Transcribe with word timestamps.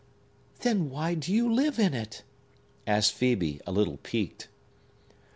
"Then 0.61 0.89
why 0.89 1.13
do 1.13 1.31
you 1.31 1.53
live 1.53 1.77
in 1.77 1.93
it?" 1.93 2.23
asked 2.87 3.13
Phœbe, 3.13 3.61
a 3.67 3.71
little 3.71 3.97
piqued. 3.97 4.47